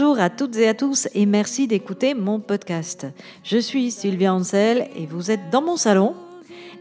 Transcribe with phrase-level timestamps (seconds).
[0.00, 3.06] Bonjour à toutes et à tous et merci d'écouter mon podcast.
[3.44, 6.14] Je suis Sylvia Ansel et vous êtes dans mon salon.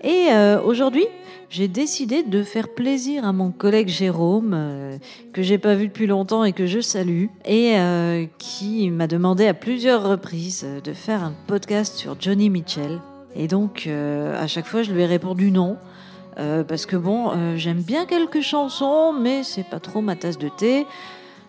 [0.06, 1.06] Et euh, aujourd'hui,
[1.50, 4.98] j'ai décidé de faire plaisir à mon collègue Jérôme, euh,
[5.34, 9.48] que j'ai pas vu depuis longtemps et que je salue, et euh, qui m'a demandé
[9.48, 13.02] à plusieurs reprises de faire un podcast sur Johnny Mitchell.
[13.36, 15.76] Et donc, à chaque fois, je lui ai répondu non.
[16.36, 20.86] parce que bon, j'aime bien quelques chansons, mais c'est pas trop ma tasse de thé.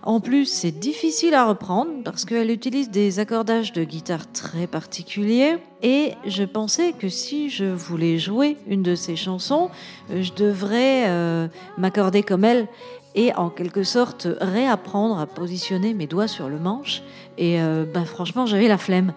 [0.03, 5.59] En plus, c'est difficile à reprendre parce qu'elle utilise des accordages de guitare très particuliers.
[5.83, 9.69] Et je pensais que si je voulais jouer une de ces chansons,
[10.09, 12.67] je devrais euh, m'accorder comme elle
[13.15, 17.03] et en quelque sorte réapprendre à positionner mes doigts sur le manche.
[17.37, 19.13] Et euh, bah, franchement, j'avais la flemme.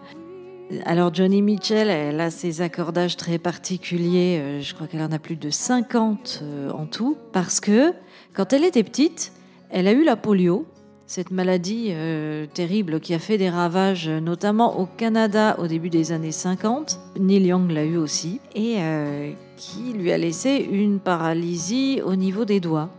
[0.85, 5.19] Alors Johnny Mitchell, elle a ses accordages très particuliers, euh, je crois qu'elle en a
[5.19, 7.93] plus de 50 en tout, parce que
[8.33, 9.33] quand elle était petite,
[9.69, 10.65] elle a eu la polio
[11.05, 16.11] cette maladie euh, terrible qui a fait des ravages notamment au Canada au début des
[16.11, 16.99] années 50.
[17.19, 22.45] Neil Young l'a eu aussi et euh, qui lui a laissé une paralysie au niveau
[22.45, 22.89] des doigts.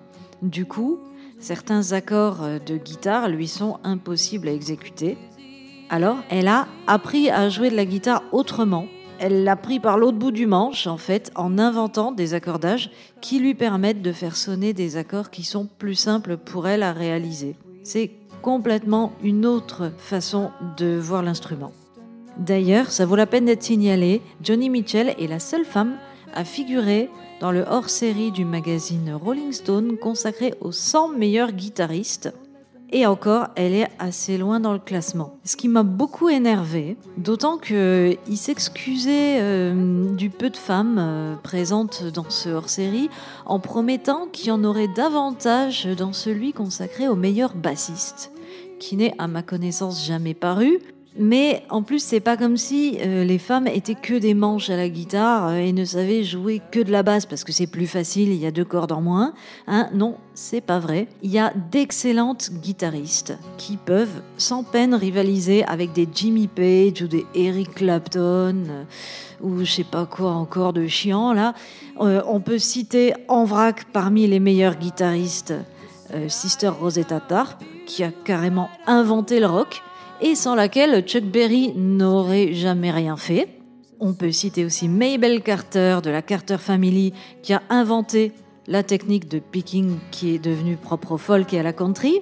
[0.42, 0.98] Du coup,
[1.38, 5.16] certains accords de guitare lui sont impossibles à exécuter.
[5.90, 8.86] Alors, elle a appris à jouer de la guitare autrement.
[9.18, 13.38] Elle l'a pris par l'autre bout du manche, en fait, en inventant des accordages qui
[13.38, 17.56] lui permettent de faire sonner des accords qui sont plus simples pour elle à réaliser.
[17.84, 21.72] C'est complètement une autre façon de voir l'instrument.
[22.38, 25.98] D'ailleurs, ça vaut la peine d'être signalé, Johnny Mitchell est la seule femme
[26.32, 27.10] à figurer
[27.40, 32.32] dans le hors-série du magazine Rolling Stone consacré aux 100 meilleurs guitaristes.
[32.96, 35.36] Et encore, elle est assez loin dans le classement.
[35.42, 42.04] Ce qui m'a beaucoup énervé, d'autant qu'il s'excusait euh, du peu de femmes euh, présentes
[42.04, 43.10] dans ce hors-série
[43.46, 48.30] en promettant qu'il y en aurait davantage dans celui consacré aux meilleurs bassistes,
[48.78, 50.78] qui n'est à ma connaissance jamais paru,
[51.16, 54.76] mais en plus, c'est pas comme si euh, les femmes étaient que des manches à
[54.76, 57.86] la guitare euh, et ne savaient jouer que de la basse parce que c'est plus
[57.86, 59.32] facile, il y a deux cordes en moins.
[59.68, 61.06] Hein non, c'est pas vrai.
[61.22, 67.06] Il y a d'excellentes guitaristes qui peuvent sans peine rivaliser avec des Jimmy Page ou
[67.06, 68.84] des Eric Clapton euh,
[69.40, 71.54] ou je sais pas quoi encore de chiant là.
[71.98, 75.52] on peut citer en vrac parmi les meilleurs guitaristes
[76.28, 79.82] Sister Rosetta Tarp qui a carrément inventé le rock
[80.20, 83.48] et sans laquelle Chuck Berry n'aurait jamais rien fait.
[84.00, 88.32] On peut citer aussi Mabel Carter de la Carter Family qui a inventé
[88.66, 92.20] la technique de picking qui est devenue propre au folk et à la country.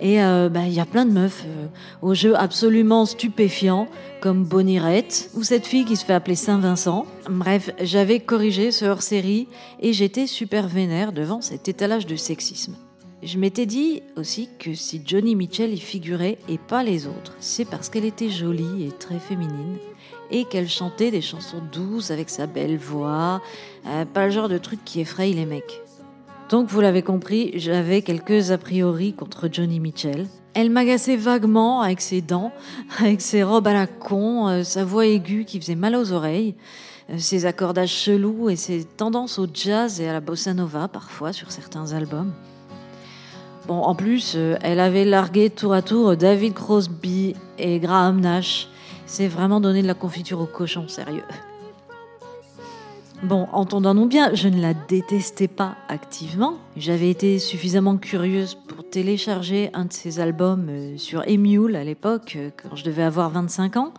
[0.00, 1.66] Et euh, bah, il y a plein de meufs euh,
[2.00, 3.86] au jeu absolument stupéfiants,
[4.22, 7.04] comme Bonnie Raitt, ou cette fille qui se fait appeler Saint-Vincent.
[7.28, 9.46] Bref, j'avais corrigé ce hors-série
[9.80, 12.76] et j'étais super vénère devant cet étalage de sexisme.
[13.22, 17.66] Je m'étais dit aussi que si Johnny Mitchell y figurait et pas les autres, c'est
[17.66, 19.76] parce qu'elle était jolie et très féminine
[20.30, 23.42] et qu'elle chantait des chansons douces avec sa belle voix,
[23.86, 25.82] euh, pas le genre de truc qui effraie les mecs.
[26.48, 30.26] Donc vous l'avez compris, j'avais quelques a priori contre Johnny Mitchell.
[30.54, 32.52] Elle m'agaçait vaguement avec ses dents,
[33.00, 36.54] avec ses robes à la con, euh, sa voix aiguë qui faisait mal aux oreilles,
[37.10, 41.34] euh, ses accordages chelous et ses tendances au jazz et à la bossa nova parfois
[41.34, 42.32] sur certains albums.
[43.70, 48.66] Bon, en plus, euh, elle avait largué tour à tour David Crosby et Graham Nash.
[49.06, 51.22] C'est vraiment donner de la confiture au cochon, sérieux.
[53.22, 56.54] Bon, entendons-nous bien, je ne la détestais pas activement.
[56.76, 62.32] J'avais été suffisamment curieuse pour télécharger un de ses albums euh, sur Emule à l'époque,
[62.34, 63.94] euh, quand je devais avoir 25 ans.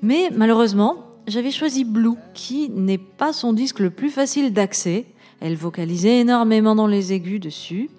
[0.00, 5.04] Mais malheureusement, j'avais choisi Blue, qui n'est pas son disque le plus facile d'accès.
[5.40, 7.90] Elle vocalisait énormément dans les aigus dessus.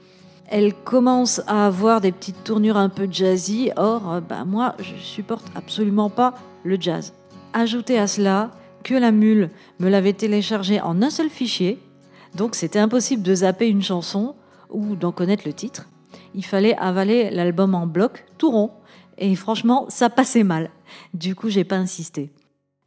[0.50, 3.72] Elle commence à avoir des petites tournures un peu jazzy.
[3.76, 7.14] Or, bah, moi, je supporte absolument pas le jazz.
[7.54, 8.52] Ajoutez à cela
[8.84, 9.50] que la mule
[9.80, 11.80] me l'avait téléchargé en un seul fichier,
[12.36, 14.36] donc c'était impossible de zapper une chanson
[14.70, 15.90] ou d'en connaître le titre.
[16.34, 18.72] Il fallait avaler l'album en bloc, tout rond,
[19.18, 20.70] et franchement, ça passait mal.
[21.14, 22.32] Du coup, j'ai pas insisté.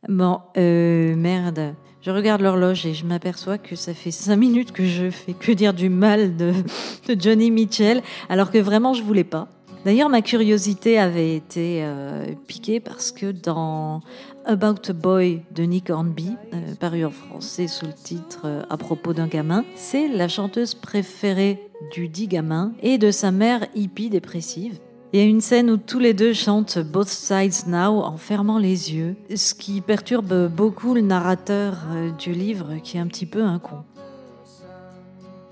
[0.09, 1.75] Bon, euh, merde.
[2.03, 5.53] Je regarde l'horloge et je m'aperçois que ça fait cinq minutes que je fais que
[5.53, 6.55] dire du mal de,
[7.19, 9.49] Johnny Mitchell, alors que vraiment je voulais pas.
[9.85, 14.01] D'ailleurs, ma curiosité avait été euh, piquée parce que dans
[14.47, 18.77] About a Boy de Nick Hornby, euh, paru en français sous le titre euh, À
[18.77, 24.11] propos d'un gamin, c'est la chanteuse préférée du dit gamin et de sa mère hippie
[24.11, 24.79] dépressive.
[25.13, 28.59] Il y a une scène où tous les deux chantent Both Sides Now en fermant
[28.59, 33.27] les yeux, ce qui perturbe beaucoup le narrateur euh, du livre qui est un petit
[33.27, 33.83] peu un con.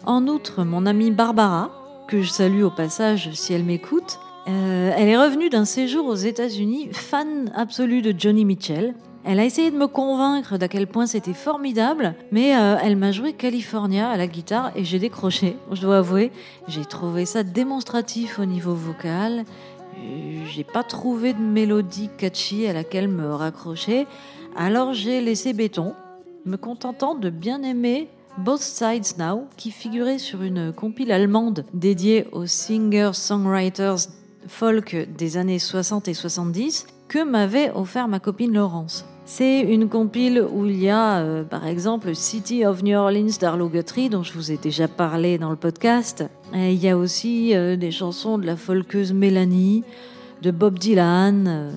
[0.07, 1.71] En outre, mon amie Barbara,
[2.07, 4.19] que je salue au passage si elle m'écoute,
[4.49, 8.95] Euh, elle est revenue d'un séjour aux États-Unis, fan absolue de Johnny Mitchell.
[9.31, 13.13] Elle a essayé de me convaincre d'à quel point c'était formidable, mais euh, elle m'a
[13.13, 16.33] joué California à la guitare et j'ai décroché, je dois avouer.
[16.67, 19.45] J'ai trouvé ça démonstratif au niveau vocal.
[20.47, 24.07] J'ai pas trouvé de mélodie catchy à laquelle me raccrocher,
[24.57, 25.93] alors j'ai laissé béton,
[26.47, 28.09] me contentant de bien aimer
[28.39, 34.09] Both Sides Now, qui figurait sur une compile allemande dédiée aux singers-songwriters
[34.47, 39.05] folk des années 60 et 70 que m'avait offert ma copine Laurence.
[39.31, 43.69] C'est une compile où il y a, euh, par exemple, City of New Orleans d'Arlo
[43.69, 46.25] Guthrie, dont je vous ai déjà parlé dans le podcast.
[46.55, 49.85] Et il y a aussi euh, des chansons de la folkeuse Mélanie,
[50.41, 51.47] de Bob Dylan.
[51.47, 51.71] Euh,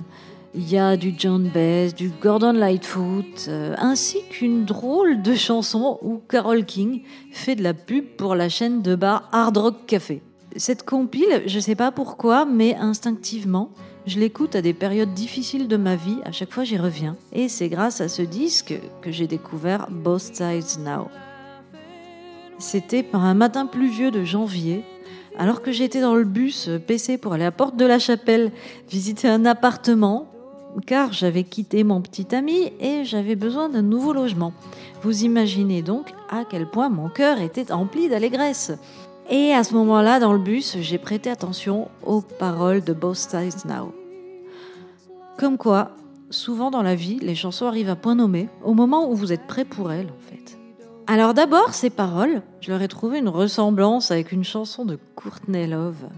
[0.54, 6.22] il y a du John Baez, du Gordon Lightfoot, ainsi qu'une drôle de chanson où
[6.26, 7.02] Carol King
[7.32, 10.22] fait de la pub pour la chaîne de bar Hard Rock Café.
[10.56, 13.70] Cette compile, je ne sais pas pourquoi, mais instinctivement,
[14.06, 17.16] je l'écoute à des périodes difficiles de ma vie, à chaque fois j'y reviens.
[17.32, 21.08] Et c'est grâce à ce disque que j'ai découvert Both Sides Now.
[22.58, 24.84] C'était par un matin pluvieux de janvier,
[25.38, 28.52] alors que j'étais dans le bus PC pour aller à Porte de la Chapelle
[28.90, 30.28] visiter un appartement,
[30.86, 34.52] car j'avais quitté mon petit ami et j'avais besoin d'un nouveau logement.
[35.02, 38.72] Vous imaginez donc à quel point mon cœur était empli d'allégresse.
[39.30, 43.64] Et à ce moment-là, dans le bus, j'ai prêté attention aux paroles de Both Sides
[43.64, 43.94] Now.
[45.38, 45.92] Comme quoi,
[46.30, 49.46] souvent dans la vie, les chansons arrivent à point nommé, au moment où vous êtes
[49.46, 50.58] prêt pour elles, en fait.
[51.06, 55.66] Alors d'abord, ces paroles, je leur ai trouvé une ressemblance avec une chanson de Courtney
[55.66, 56.08] Love,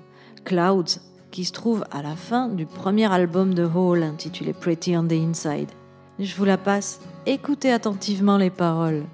[0.45, 1.01] Clouds,
[1.31, 5.13] qui se trouve à la fin du premier album de Hall intitulé Pretty on the
[5.13, 5.71] Inside.
[6.19, 9.05] Je vous la passe, écoutez attentivement les paroles.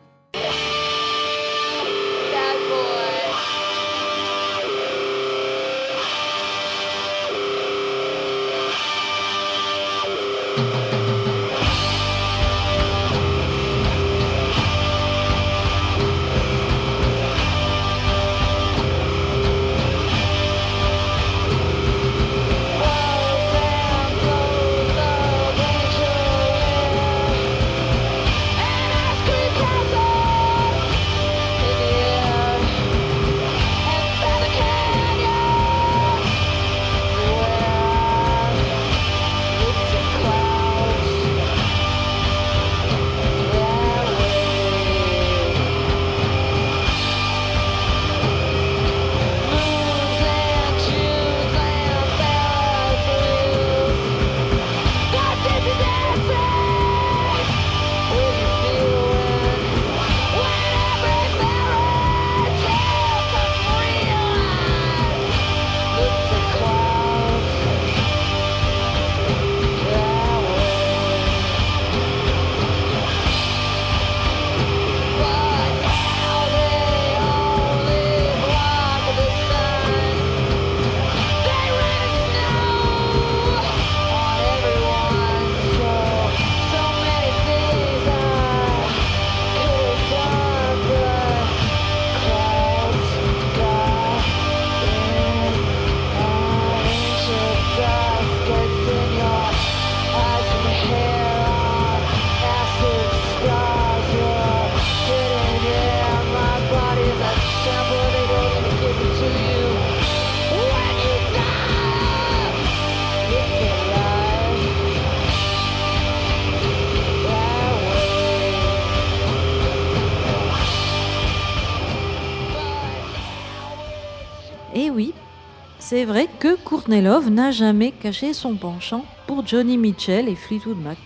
[126.41, 130.97] Que Courtney Love n'a jamais caché son penchant pour Johnny Mitchell et Fleetwood Mac.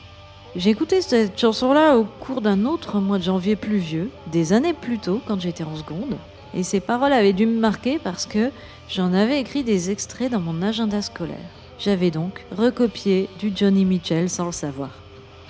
[0.55, 5.01] J'ai écouté cette chanson-là au cours d'un autre mois de janvier pluvieux, des années plus
[5.01, 6.17] tôt, quand j'étais en seconde,
[6.55, 8.53] et ces paroles avaient dû me marquer parce que
[8.89, 11.51] j'en avais écrit des extraits dans mon agenda scolaire.
[11.81, 14.91] J'avais donc recopié du Johnny Mitchell sans le savoir.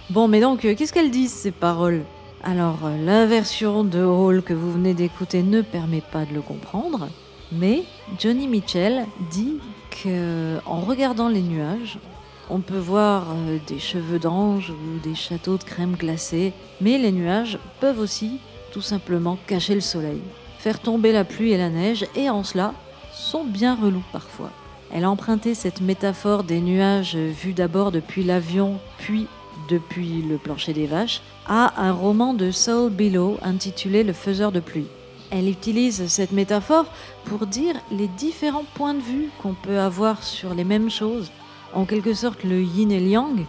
[0.09, 2.05] Bon, mais donc, euh, qu'est-ce qu'elles disent ces paroles?
[2.43, 6.41] Alors, euh, la version de Hall que vous venez d'écouter ne permet pas de le
[6.41, 7.09] comprendre,
[7.53, 7.85] mais
[8.19, 9.59] Johnny Mitchell dit
[10.03, 11.99] que en regardant les nuages,
[12.51, 17.13] on peut voir euh, des cheveux d'ange ou des châteaux de crème glacée, mais les
[17.13, 18.39] nuages peuvent aussi
[18.73, 20.21] tout simplement cacher le soleil,
[20.59, 22.75] faire tomber la pluie et la neige, et en cela
[23.13, 24.51] sont bien relous parfois.
[24.93, 29.27] Elle a emprunté cette métaphore des nuages vus d'abord depuis l'avion, puis
[29.69, 34.61] depuis le plancher des vaches, à un roman de Saul Below intitulé Le faiseur de
[34.61, 34.87] pluie.
[35.37, 36.87] Elle utilise cette métaphore
[37.25, 41.33] pour dire les différents points de vue qu'on peut avoir sur les mêmes choses,
[41.73, 43.45] en quelque sorte le yin et le yang,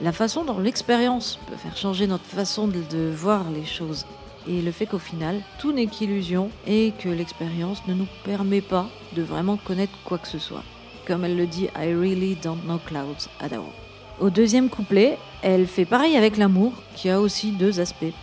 [0.00, 4.06] la façon dont l'expérience peut faire changer notre façon de, voir les choses
[4.48, 8.86] et le fait qu'au final, tout n'est qu'illusion et que l'expérience ne nous permet pas
[9.14, 10.64] de vraiment connaître quoi que ce soit.
[11.06, 13.72] Comme elle le dit, I really don't know clouds at all.
[14.20, 18.14] Au deuxième couplet, elle fait pareil avec l'amour, qui a aussi deux aspects.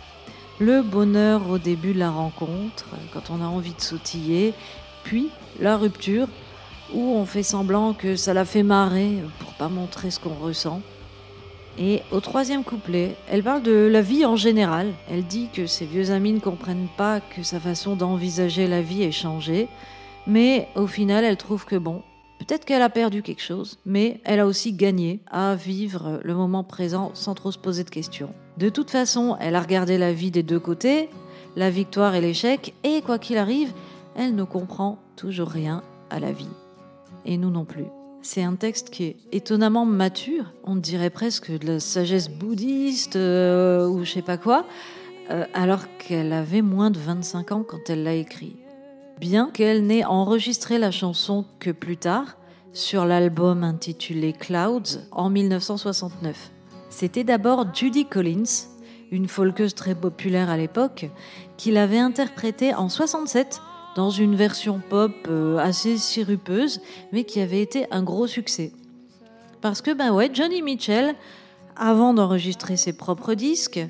[0.62, 4.54] Le bonheur au début de la rencontre, quand on a envie de sautiller,
[5.02, 5.28] puis
[5.58, 6.28] la rupture,
[6.94, 10.80] où on fait semblant que ça la fait marrer pour pas montrer ce qu'on ressent.
[11.80, 14.92] Et au troisième couplet, elle parle de la vie en général.
[15.10, 19.02] Elle dit que ses vieux amis ne comprennent pas que sa façon d'envisager la vie
[19.02, 19.66] est changée,
[20.28, 22.02] mais au final, elle trouve que bon,
[22.38, 26.62] peut-être qu'elle a perdu quelque chose, mais elle a aussi gagné à vivre le moment
[26.62, 28.32] présent sans trop se poser de questions.
[28.58, 31.08] De toute façon, elle a regardé la vie des deux côtés,
[31.56, 33.72] la victoire et l'échec, et quoi qu'il arrive,
[34.16, 36.48] elle ne comprend toujours rien à la vie.
[37.24, 37.86] Et nous non plus.
[38.20, 43.88] C'est un texte qui est étonnamment mature, on dirait presque de la sagesse bouddhiste euh,
[43.88, 44.64] ou je sais pas quoi,
[45.30, 48.56] euh, alors qu'elle avait moins de 25 ans quand elle l'a écrit.
[49.18, 52.36] Bien qu'elle n'ait enregistré la chanson que plus tard,
[52.72, 56.52] sur l'album intitulé Clouds en 1969.
[56.92, 58.68] C'était d'abord Judy Collins,
[59.10, 61.08] une folkeuse très populaire à l'époque,
[61.56, 63.62] qui l'avait interprétée en 67
[63.96, 68.72] dans une version pop euh, assez sirupeuse, mais qui avait été un gros succès.
[69.62, 71.14] Parce que, ben ouais, Johnny Mitchell,
[71.76, 73.80] avant d'enregistrer ses propres disques,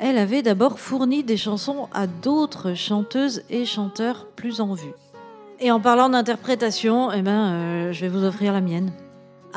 [0.00, 4.94] elle avait d'abord fourni des chansons à d'autres chanteuses et chanteurs plus en vue.
[5.60, 8.90] Et en parlant d'interprétation, eh ben, euh, je vais vous offrir la mienne.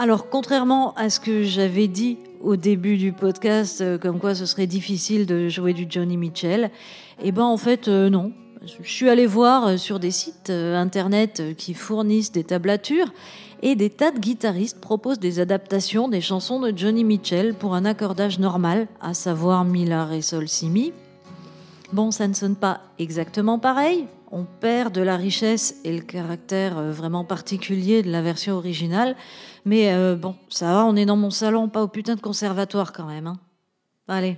[0.01, 4.47] Alors, contrairement à ce que j'avais dit au début du podcast, euh, comme quoi ce
[4.47, 6.71] serait difficile de jouer du Johnny Mitchell,
[7.21, 8.33] eh ben en fait non.
[8.63, 13.11] Je suis allée voir euh, sur des sites euh, internet euh, qui fournissent des tablatures
[13.63, 17.85] et des tas de guitaristes proposent des adaptations des chansons de Johnny Mitchell pour un
[17.85, 20.93] accordage normal, à savoir mi, la, ré, sol, si, mi.
[21.91, 26.81] Bon, ça ne sonne pas exactement pareil, on perd de la richesse et le caractère
[26.81, 29.15] vraiment particulier de la version originale,
[29.65, 33.05] mais bon, ça va, on est dans mon salon, pas au putain de conservatoire quand
[33.05, 33.27] même.
[33.27, 33.39] Hein.
[34.07, 34.37] Allez.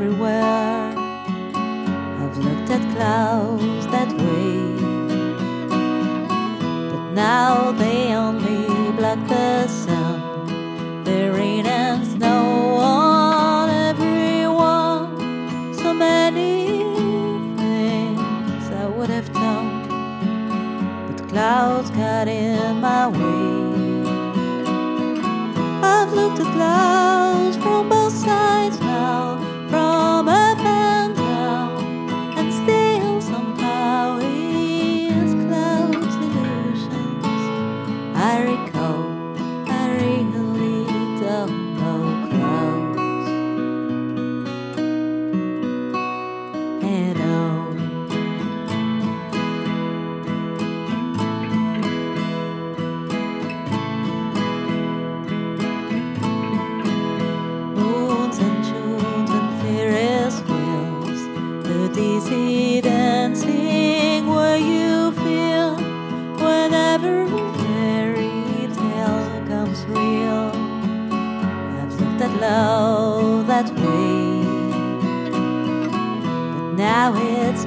[0.00, 0.94] Everywhere.
[2.20, 4.76] I've looked at clouds that way,
[6.90, 11.02] but now they only block the sun.
[11.02, 15.08] There rain and snow on everyone.
[15.74, 16.84] So many
[17.56, 19.88] things I would have done,
[21.08, 23.48] but clouds got in my way.
[25.82, 27.17] I've looked at clouds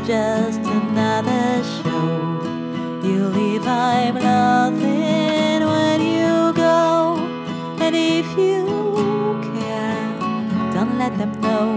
[0.05, 2.41] just another show.
[3.03, 7.17] You leave, I'm nothing when you go,
[7.79, 8.65] and if you
[9.55, 10.20] care,
[10.74, 11.67] don't let them know.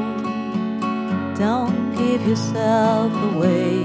[1.38, 3.84] Don't give yourself away.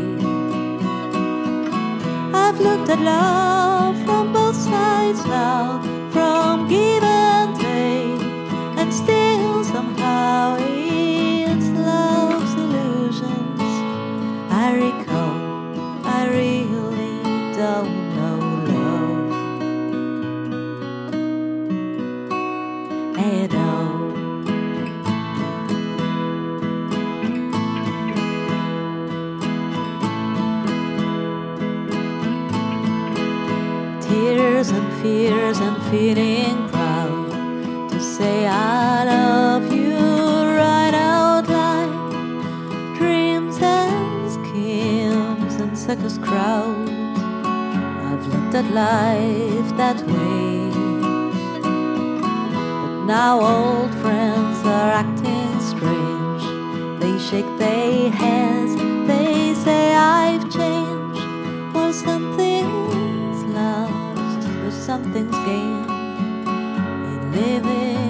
[2.34, 5.82] I've looked at love from both sides now,
[35.90, 42.96] feeling proud to say I love you right out loud.
[42.96, 46.92] Dreams and schemes and circus crowds.
[48.08, 50.70] I've looked at life that way.
[51.64, 56.44] But now old friends are acting strange.
[57.02, 58.76] They shake their heads,
[59.08, 61.26] they say I've changed.
[61.74, 65.79] Well, something's lost, but something's gained
[67.40, 68.09] living.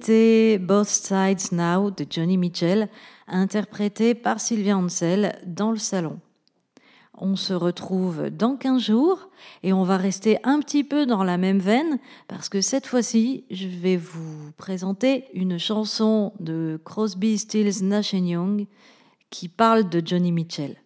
[0.00, 2.88] C'était Both Sides Now de Johnny Mitchell,
[3.28, 6.20] interprété par Sylvia Ansel dans le salon.
[7.18, 9.28] On se retrouve dans 15 jours
[9.62, 13.44] et on va rester un petit peu dans la même veine parce que cette fois-ci,
[13.50, 18.66] je vais vous présenter une chanson de Crosby, Stills, Nash Young
[19.28, 20.76] qui parle de Johnny Mitchell.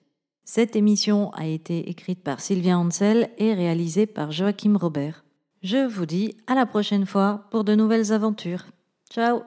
[0.44, 5.24] Cette émission a été écrite par Sylvia Ansel et réalisée par Joachim Robert.
[5.62, 8.64] Je vous dis à la prochaine fois pour de nouvelles aventures.
[9.14, 9.46] So